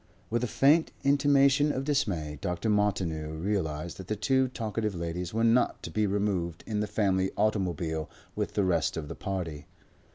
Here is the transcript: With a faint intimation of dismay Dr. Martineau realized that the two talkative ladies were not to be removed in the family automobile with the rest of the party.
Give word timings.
With 0.31 0.43
a 0.43 0.47
faint 0.47 0.91
intimation 1.03 1.71
of 1.71 1.83
dismay 1.83 2.39
Dr. 2.41 2.69
Martineau 2.71 3.33
realized 3.33 3.97
that 3.97 4.07
the 4.07 4.15
two 4.15 4.47
talkative 4.47 4.95
ladies 4.95 5.31
were 5.31 5.43
not 5.43 5.83
to 5.83 5.91
be 5.91 6.07
removed 6.07 6.63
in 6.65 6.79
the 6.79 6.87
family 6.87 7.29
automobile 7.37 8.09
with 8.35 8.55
the 8.55 8.63
rest 8.63 8.97
of 8.97 9.09
the 9.09 9.15
party. 9.15 9.67